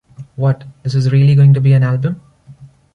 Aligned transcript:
'What, 0.35 0.63
this 0.81 0.95
is 0.95 1.11
really 1.11 1.35
going 1.35 1.53
to 1.53 1.61
be 1.61 1.73
an 1.73 1.83
album? 1.83 2.23